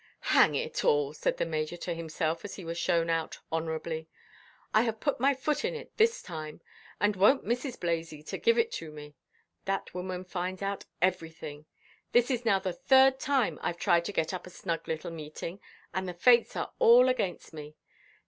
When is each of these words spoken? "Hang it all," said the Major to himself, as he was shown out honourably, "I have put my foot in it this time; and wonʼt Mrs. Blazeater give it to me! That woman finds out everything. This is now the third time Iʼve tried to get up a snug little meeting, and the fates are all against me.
"Hang 0.33 0.55
it 0.55 0.83
all," 0.83 1.13
said 1.13 1.37
the 1.37 1.45
Major 1.45 1.77
to 1.77 1.93
himself, 1.93 2.43
as 2.43 2.55
he 2.55 2.65
was 2.65 2.75
shown 2.79 3.07
out 3.07 3.37
honourably, 3.51 4.07
"I 4.73 4.81
have 4.81 4.99
put 4.99 5.19
my 5.19 5.35
foot 5.35 5.63
in 5.63 5.75
it 5.75 5.95
this 5.97 6.23
time; 6.23 6.59
and 6.99 7.13
wonʼt 7.13 7.43
Mrs. 7.43 7.79
Blazeater 7.79 8.37
give 8.39 8.57
it 8.57 8.71
to 8.71 8.89
me! 8.91 9.13
That 9.65 9.93
woman 9.93 10.23
finds 10.25 10.63
out 10.63 10.85
everything. 11.03 11.67
This 12.13 12.31
is 12.31 12.45
now 12.45 12.57
the 12.57 12.73
third 12.73 13.19
time 13.19 13.59
Iʼve 13.59 13.77
tried 13.77 14.05
to 14.05 14.11
get 14.11 14.33
up 14.33 14.47
a 14.47 14.49
snug 14.49 14.87
little 14.87 15.11
meeting, 15.11 15.59
and 15.93 16.09
the 16.09 16.15
fates 16.15 16.55
are 16.55 16.73
all 16.79 17.07
against 17.07 17.53
me. 17.53 17.75